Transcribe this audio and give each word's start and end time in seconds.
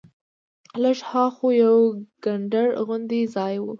لږ 0.83 0.99
ها 1.09 1.25
خوا 1.35 1.51
یو 1.63 1.77
کنډر 2.23 2.67
غوندې 2.85 3.21
ځای 3.35 3.55
و. 3.59 3.65